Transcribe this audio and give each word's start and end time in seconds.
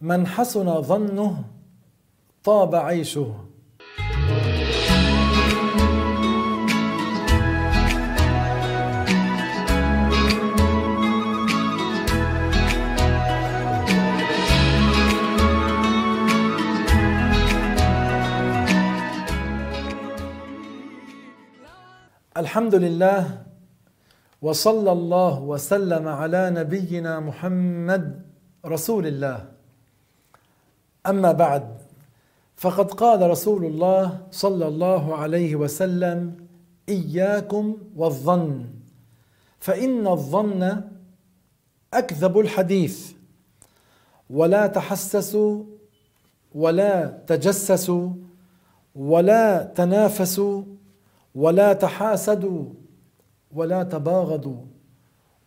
من 0.00 0.26
حسن 0.26 0.82
ظنه 0.82 1.44
طاب 2.44 2.74
عيشه. 2.74 3.34
الحمد 22.36 22.74
لله 22.74 23.44
وصلى 24.42 24.92
الله 24.92 25.40
وسلم 25.42 26.08
على 26.08 26.50
نبينا 26.50 27.20
محمد 27.20 28.22
رسول 28.66 29.06
الله 29.06 29.59
أما 31.06 31.32
بعد 31.32 31.78
فقد 32.56 32.90
قال 32.92 33.30
رسول 33.30 33.64
الله 33.64 34.20
صلى 34.30 34.68
الله 34.68 35.14
عليه 35.14 35.56
وسلم 35.56 36.36
إياكم 36.88 37.76
والظن 37.96 38.64
فإن 39.58 40.06
الظن 40.06 40.82
أكذب 41.94 42.38
الحديث. 42.38 43.12
ولا 44.30 44.66
تحسسوا 44.66 45.64
ولا 46.54 47.18
تجسسوا 47.26 48.10
ولا 48.94 49.62
تنافسوا 49.74 50.62
ولا 51.34 51.72
تحاسدوا 51.72 52.64
ولا 53.54 53.82
تباغضوا 53.82 54.60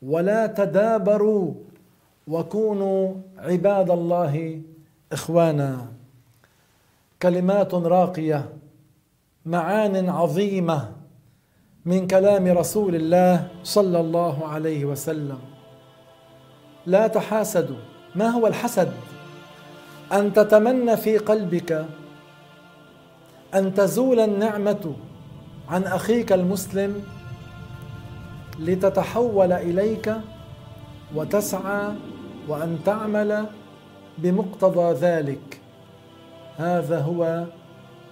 ولا 0.01 0.47
تدابروا 0.47 1.53
وكونوا 2.27 3.13
عباد 3.37 3.89
الله 3.91 4.61
إخوانا 5.13 5.87
كلمات 7.21 7.73
راقية 7.73 8.49
معان 9.45 10.09
عظيمة 10.09 10.91
من 11.85 12.07
كلام 12.07 12.47
رسول 12.47 12.95
الله 12.95 13.47
صلى 13.63 13.99
الله 13.99 14.47
عليه 14.47 14.85
وسلم. 14.85 15.39
لا 16.85 17.07
تحاسدوا 17.07 17.77
ما 18.15 18.27
هو 18.29 18.47
الحسد؟ 18.47 18.91
أن 20.13 20.33
تتمنى 20.33 20.97
في 20.97 21.17
قلبك 21.17 21.85
أن 23.53 23.73
تزول 23.73 24.19
النعمة 24.19 24.95
عن 25.69 25.83
أخيك 25.83 26.33
المسلم 26.33 27.03
لتتحول 28.59 29.51
إليك 29.51 30.15
وتسعى 31.15 31.91
وأن 32.47 32.79
تعمل 32.85 33.45
بمقتضى 34.17 34.93
ذلك. 34.93 35.59
هذا 36.57 36.99
هو 36.99 37.45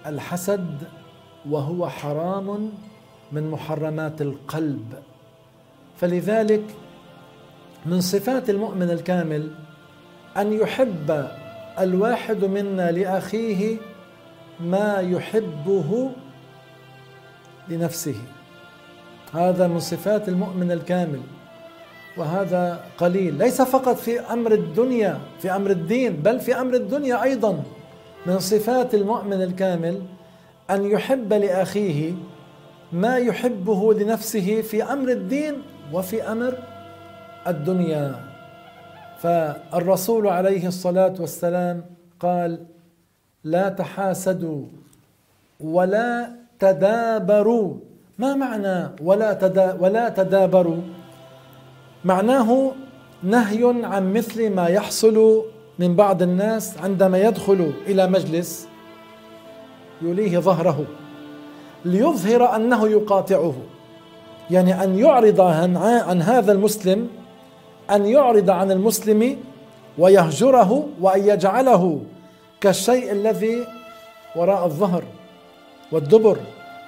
الحسد 0.06 0.78
وهو 1.50 1.88
حرام 1.88 2.70
من 3.32 3.50
محرمات 3.50 4.22
القلب. 4.22 4.94
فلذلك 5.96 6.64
من 7.86 8.00
صفات 8.00 8.50
المؤمن 8.50 8.90
الكامل 8.90 9.50
أن 10.36 10.52
يحب 10.52 11.28
الواحد 11.78 12.44
منا 12.44 12.90
لأخيه 12.90 13.76
ما 14.60 14.98
يحبه 15.00 16.10
لنفسه. 17.68 18.16
هذا 19.34 19.68
من 19.68 19.80
صفات 19.80 20.28
المؤمن 20.28 20.72
الكامل. 20.72 21.20
وهذا 22.16 22.80
قليل. 22.98 23.34
ليس 23.34 23.62
فقط 23.62 23.96
في 23.96 24.20
أمر 24.20 24.52
الدنيا 24.52 25.18
في 25.38 25.56
أمر 25.56 25.70
الدين 25.70 26.16
بل 26.16 26.40
في 26.40 26.60
أمر 26.60 26.74
الدنيا 26.74 27.22
أيضا. 27.22 27.62
من 28.26 28.38
صفات 28.38 28.94
المؤمن 28.94 29.42
الكامل 29.42 30.02
أن 30.70 30.84
يحب 30.84 31.32
لأخيه 31.32 32.12
ما 32.92 33.16
يحبه 33.16 33.94
لنفسه 33.94 34.62
في 34.62 34.82
أمر 34.82 35.08
الدين 35.08 35.54
وفي 35.92 36.22
أمر 36.22 36.58
الدنيا. 37.46 38.14
فالرسول 39.18 40.26
عليه 40.26 40.66
الصلاة 40.66 41.14
والسلام 41.20 41.84
قال 42.20 42.58
لا 43.44 43.68
تحاسدوا 43.68 44.64
ولا 45.60 46.30
تدابروا. 46.58 47.74
ما 48.18 48.34
معنى 48.34 48.88
ولا 49.02 49.32
تدا 49.32 49.76
ولا 49.80 50.08
تدابروا؟ 50.08 50.80
معناه 52.04 52.72
نهي 53.22 53.84
عن 53.84 54.12
مثل 54.12 54.50
ما 54.50 54.66
يحصل 54.66 55.44
من 55.78 55.96
بعض 55.96 56.22
الناس 56.22 56.78
عندما 56.78 57.18
يدخل 57.18 57.72
إلى 57.86 58.06
مجلس 58.06 58.68
يليه 60.02 60.38
ظهره 60.38 60.84
ليظهر 61.84 62.56
أنه 62.56 62.88
يقاطعه. 62.88 63.54
يعني 64.50 64.84
أن 64.84 64.98
يعرض 64.98 65.40
عن, 65.40 66.22
هذا 66.22 66.52
المسلم 66.52 67.08
أن 67.90 68.06
يعرض 68.06 68.50
عن 68.50 68.70
المسلم 68.70 69.36
ويهجره 69.98 70.88
وأن 71.00 71.28
يجعله 71.28 72.00
كالشيء 72.60 73.12
الذي 73.12 73.66
وراء 74.36 74.64
الظهر 74.64 75.04
والدبر. 75.92 76.38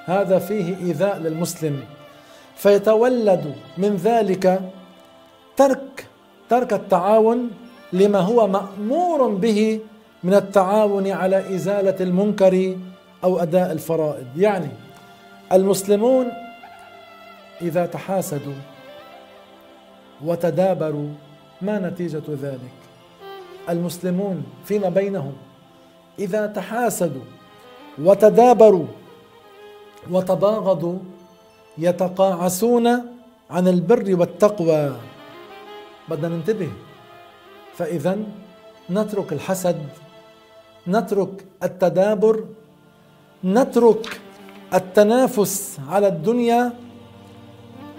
هذا 0.04 0.38
فيه 0.38 0.76
إيذاء 0.76 1.18
للمسلم. 1.18 1.80
فيتولد 2.56 3.54
من 3.78 3.96
ذلك 3.96 4.60
ترك 5.56 6.06
ترك 6.50 6.72
التعاون 6.72 7.50
لما 7.92 8.18
هو 8.18 8.46
مأمور 8.46 9.28
به 9.28 9.80
من 10.24 10.34
التعاون 10.34 11.10
على 11.10 11.54
إزالة 11.54 11.96
المنكر 12.00 12.76
أو 13.24 13.38
أداء 13.38 13.72
الفرائض. 13.72 14.26
يعني 14.36 14.68
المسلمون 15.52 16.26
إذا 17.62 17.86
تحاسدوا 17.86 18.54
وتدابروا 20.24 21.08
ما 21.62 21.78
نتيجة 21.78 22.22
ذلك؟ 22.42 22.78
المسلمون 23.68 24.44
فيما 24.64 24.88
بينهم 24.88 25.32
إذا 26.18 26.46
تحاسدوا 26.46 27.22
وتدابروا 27.98 28.86
وتباغضوا 30.10 30.98
يتقاعسون 31.78 32.86
عن 33.50 33.68
البر 33.68 34.16
والتقوى. 34.20 34.92
بدنا 36.10 36.28
ننتبه. 36.28 36.72
فاذا 37.74 38.18
نترك 38.90 39.32
الحسد 39.32 39.78
نترك 40.88 41.44
التدابر 41.62 42.44
نترك 43.44 44.20
التنافس 44.74 45.80
على 45.88 46.08
الدنيا. 46.08 46.72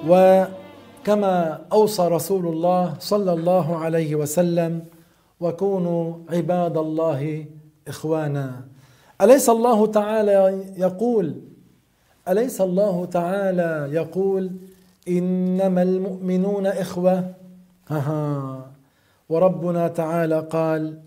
وكما 0.07 1.61
أوصى 1.71 2.07
رسول 2.07 2.47
الله 2.47 2.93
صلى 2.99 3.33
الله 3.33 3.77
عليه 3.77 4.15
وسلم 4.15 4.85
وكونوا 5.39 6.17
عباد 6.29 6.77
الله 6.77 7.45
إخوانا. 7.87 8.65
أليس 9.21 9.49
الله 9.49 9.87
تعالى 9.87 10.63
يقول 10.77 11.41
أليس 12.27 12.61
الله 12.61 13.05
تعالى 13.05 13.89
يقول 13.91 14.51
إنما 15.07 15.81
المؤمنون 15.81 16.67
إخوة 16.67 17.33
ها 17.87 18.71
وربنا 19.29 19.87
تعالى 19.87 20.39
قال 20.39 20.99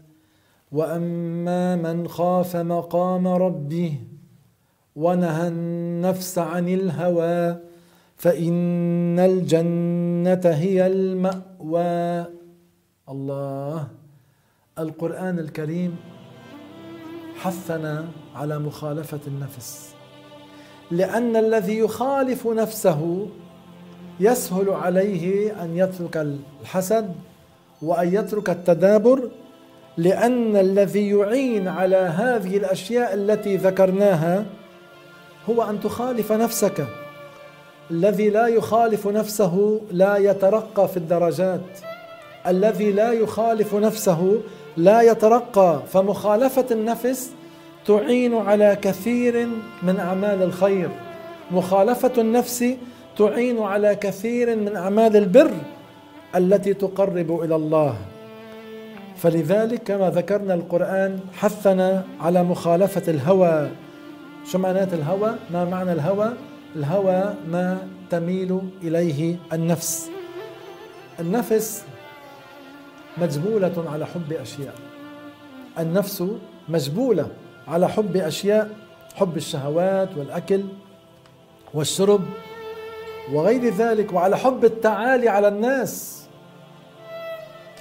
وأما 0.72 1.76
من 1.76 2.08
خاف 2.08 2.56
مقام 2.56 3.28
ربه 3.28 3.94
ونهى 4.96 5.48
النفس 5.48 6.38
عن 6.38 6.68
الهوى 6.68 7.56
فإن 8.16 9.18
الجنة 9.18 10.54
هي 10.54 10.86
المأوى. 10.86 12.26
الله. 13.08 13.88
القرآن 14.78 15.38
الكريم 15.38 15.96
حثنا 17.36 18.08
على 18.34 18.58
مخالفة 18.58 19.20
النفس 19.26 19.94
لأن 20.90 21.36
الذي 21.36 21.78
يخالف 21.78 22.46
نفسه 22.46 23.28
يسهل 24.20 24.70
عليه 24.70 25.52
أن 25.62 25.76
يترك 25.76 26.26
الحسد 26.62 27.12
وأن 27.82 28.14
يترك 28.14 28.50
التدابر 28.50 29.28
لأن 29.96 30.56
الذي 30.56 31.10
يعين 31.10 31.68
على 31.68 31.96
هذه 31.96 32.56
الأشياء 32.56 33.14
التي 33.14 33.56
ذكرناها 33.56 34.44
هو 35.48 35.62
أن 35.62 35.80
تخالف 35.80 36.32
نفسك. 36.32 36.86
الذي 37.90 38.30
لا 38.30 38.46
يخالف 38.46 39.06
نفسه 39.06 39.80
لا 39.90 40.16
يترقى 40.16 40.88
في 40.88 40.96
الدرجات. 40.96 41.60
الذي 42.46 42.92
لا 42.92 43.12
يخالف 43.12 43.74
نفسه 43.74 44.40
لا 44.76 45.00
يترقى. 45.00 45.82
فمخالفة 45.92 46.66
النفس 46.70 47.30
تعين 47.86 48.34
على 48.34 48.78
كثير 48.82 49.48
من 49.82 50.00
أعمال 50.00 50.42
الخير. 50.42 50.88
مخالفة 51.50 52.12
النفس 52.18 52.64
تعين 53.18 53.62
على 53.62 53.94
كثير 53.94 54.56
من 54.56 54.76
أعمال 54.76 55.16
البر 55.16 55.50
التي 56.36 56.74
تقرب 56.74 57.40
إلى 57.42 57.56
الله 57.56 57.96
فلذلك 59.16 59.82
كما 59.82 60.10
ذكرنا 60.10 60.54
القرآن 60.54 61.20
حثنا 61.32 62.04
على 62.20 62.42
مخالفة 62.42 63.02
الهوى 63.08 63.70
شو 64.44 64.58
معنات 64.58 64.94
الهوى؟ 64.94 65.34
ما 65.50 65.64
معنى 65.64 65.92
الهوى؟ 65.92 66.32
الهوى 66.76 67.34
ما 67.50 67.78
تميل 68.10 68.60
إليه 68.82 69.36
النفس 69.52 70.10
النفس 71.20 71.84
مجبولة 73.18 73.84
على 73.92 74.06
حب 74.06 74.32
أشياء 74.32 74.74
النفس 75.78 76.24
مجبولة 76.68 77.28
على 77.68 77.88
حب 77.88 78.16
أشياء 78.16 78.70
حب 79.14 79.36
الشهوات 79.36 80.08
والأكل 80.16 80.64
والشرب 81.74 82.20
وغير 83.32 83.74
ذلك 83.74 84.12
وعلى 84.12 84.36
حب 84.36 84.64
التعالي 84.64 85.28
على 85.28 85.48
الناس. 85.48 86.24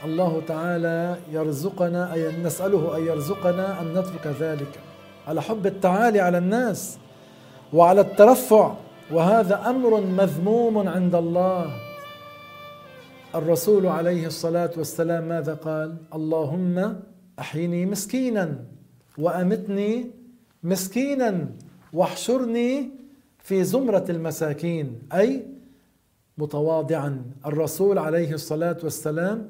الله 0.06 0.42
تعالى 0.48 1.18
يرزقنا 1.32 2.14
أي 2.14 2.42
نسأله 2.44 2.98
أن 2.98 3.08
يرزقنا 3.08 3.82
أن 3.82 3.94
نترك 3.94 4.28
ذلك. 4.40 4.80
على 5.28 5.42
حب 5.42 5.68
التعالي 5.68 6.20
على 6.20 6.38
الناس 6.38 6.98
وعلى 7.74 8.02
الترفع. 8.02 8.74
وهذا 9.12 9.70
أمر 9.70 10.02
مذموم 10.02 10.88
عند 10.88 11.16
الله. 11.16 11.72
الرسول 13.36 13.88
عليه 13.88 14.28
الصلاة 14.28 14.72
والسلام 14.78 15.24
ماذا 15.24 15.54
قال؟ 15.54 15.96
اللهم 16.16 17.00
أحيني 17.40 17.86
مسكينا 17.86 18.56
وأمتني 19.18 20.12
مسكينا 20.64 21.50
واحشرني 21.94 22.90
في 23.48 23.64
زمرة 23.64 24.06
المساكين 24.10 25.00
أي 25.14 25.46
متواضعا. 26.38 27.22
الرسول 27.46 27.98
عليه 27.98 28.34
الصلاة 28.34 28.78
والسلام 28.84 29.50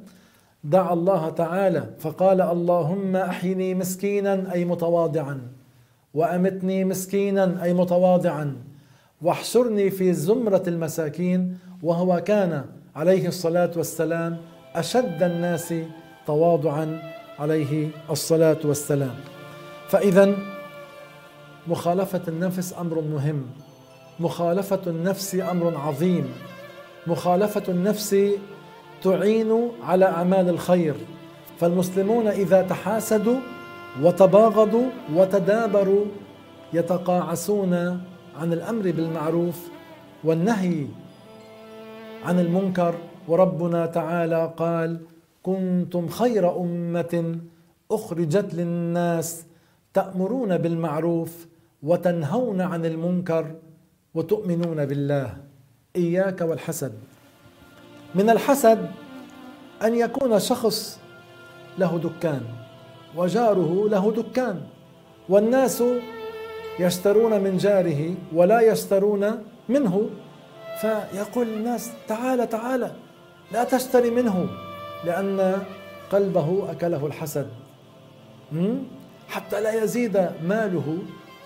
دعا 0.63 0.93
الله 0.93 1.29
تعالى 1.29 1.89
فقال 1.99 2.41
اللهم 2.41 3.15
أحيني 3.15 3.75
مسكينا 3.75 4.53
أي 4.53 4.65
متواضعا. 4.65 5.41
وأمتني 6.13 6.85
مسكينا 6.85 7.63
أي 7.63 7.73
متواضعا. 7.73 8.55
واحشرني 9.21 9.89
في 9.89 10.13
زمرة 10.13 10.63
المساكين. 10.67 11.57
وهو 11.83 12.21
كان 12.21 12.65
عليه 12.95 13.27
الصلاة 13.27 13.71
والسلام 13.75 14.37
أشد 14.75 15.23
الناس 15.23 15.73
تواضعا 16.27 17.01
عليه 17.39 17.89
الصلاة 18.09 18.59
والسلام. 18.65 19.15
فاذا 19.87 20.35
مخالفة 21.67 22.21
النفس 22.27 22.73
أمر 22.79 23.01
مهم. 23.01 23.45
مخالفة 24.19 24.81
النفس 24.87 25.35
أمر 25.35 25.77
عظيم. 25.77 26.33
مخالفة 27.07 27.63
النفس 27.69 28.15
تعين 29.03 29.71
على 29.83 30.05
أعمال 30.05 30.49
الخير. 30.49 30.95
فالمسلمون 31.59 32.27
إذا 32.27 32.61
تحاسدوا 32.61 33.37
وتباغضوا 34.01 34.85
وتدابروا 35.15 36.05
يتقاعسون 36.73 37.73
عن 38.39 38.53
الأمر 38.53 38.81
بالمعروف 38.91 39.67
والنهي 40.23 40.85
عن 42.25 42.39
المنكر. 42.39 42.95
وربنا 43.27 43.85
تعالى 43.85 44.53
قال 44.57 44.99
كنتم 45.43 46.07
خير 46.07 46.61
أمة 46.61 47.39
أخرجت 47.91 48.53
للناس 48.53 49.45
تأمرون 49.93 50.57
بالمعروف 50.57 51.47
وتنهون 51.83 52.61
عن 52.61 52.85
المنكر 52.85 53.45
وتؤمنون 54.17 54.85
بالله. 54.85 55.37
إياك 55.95 56.41
والحسد. 56.41 56.93
من 58.15 58.29
الحسد 58.29 58.91
أن 59.83 59.95
يكون 59.95 60.39
شخص 60.39 60.99
له 61.77 61.97
دكان 61.97 62.41
وجاره 63.15 63.89
له 63.89 64.11
دكان 64.11 64.61
والناس 65.29 65.83
يشترون 66.79 67.41
من 67.41 67.57
جاره 67.57 68.15
ولا 68.33 68.61
يشترون 68.61 69.43
منه. 69.69 70.09
فيقول 70.81 71.47
الناس 71.47 71.91
تعال 72.07 72.49
تعال 72.49 72.91
لا 73.51 73.63
تشتري 73.63 74.09
منه 74.09 74.49
لأن 75.05 75.61
قلبه 76.11 76.71
أكله 76.71 77.05
الحسد. 77.05 77.47
حتى 79.29 79.61
لا 79.61 79.83
يزيد 79.83 80.17
ماله. 80.43 80.97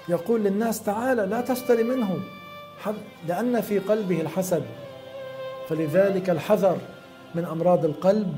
يقول 0.09 0.43
للناس 0.43 0.83
تعال 0.83 1.17
لا 1.17 1.41
تشتري 1.41 1.83
منه. 1.83 2.19
لأن 3.27 3.61
في 3.61 3.79
قلبه 3.79 4.21
الحسد. 4.21 4.63
فلذلك 5.69 6.29
الحذر 6.29 6.77
من 7.35 7.45
أمراض 7.45 7.85
القلب 7.85 8.37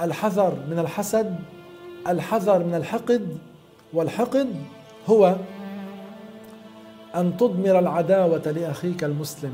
الحذر 0.00 0.56
من 0.70 0.78
الحسد 0.78 1.36
الحذر 2.08 2.58
من 2.58 2.74
الحقد 2.74 3.38
والحقد 3.92 4.54
هو 5.08 5.36
أن 7.14 7.36
تضمر 7.36 7.78
العداوة 7.78 8.42
لأخيك 8.56 9.04
المسلم 9.04 9.52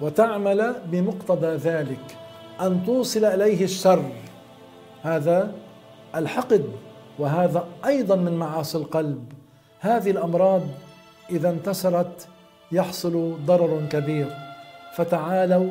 وتعمل 0.00 0.74
بمقتضى 0.86 1.46
ذلك 1.46 2.16
أن 2.60 2.82
توصل 2.86 3.24
إليه 3.24 3.64
الشر. 3.64 4.04
هذا 5.02 5.52
الحقد 6.14 6.64
وهذا 7.18 7.66
أيضا 7.86 8.16
من 8.16 8.32
معاصي 8.32 8.78
القلب. 8.78 9.32
هذه 9.80 10.10
الأمراض 10.10 10.62
إذا 11.30 11.50
انتشرت 11.50 12.28
يحصل 12.72 13.36
ضرر 13.46 13.86
كبير. 13.90 14.28
فتعالوا 14.96 15.70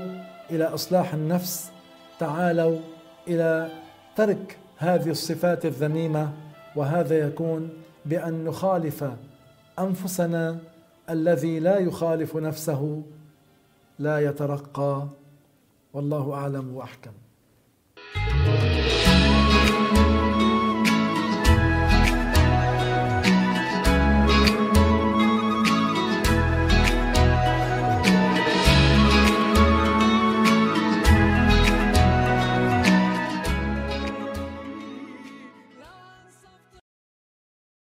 إلى 0.52 0.64
إصلاح 0.64 1.14
النفس. 1.14 1.72
تعالوا 2.20 2.80
إلى 3.28 3.70
ترك 4.16 4.58
هذه 4.78 5.10
الصفات 5.10 5.66
الذميمة. 5.66 6.34
وهذا 6.76 7.28
يكون 7.28 7.70
بأن 8.06 8.46
نخالف 8.46 9.06
أنفسنا 9.80 10.58
الذي 11.10 11.60
لا 11.60 11.78
يخالف 11.78 12.36
نفسه. 12.38 13.02
لا 14.00 14.20
يترقى. 14.20 15.08
والله 15.94 16.34
أعلم 16.34 16.76
وأحكم. 16.76 17.12